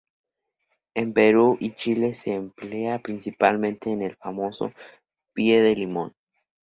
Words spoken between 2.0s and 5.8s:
se emplea principalmente en el famoso "pie de